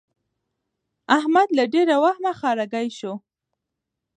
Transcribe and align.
احمد 1.17 1.47
له 1.57 1.63
ډېره 1.73 1.95
وهمه 2.03 2.31
ښارګی 2.39 2.87
شو. 2.97 3.13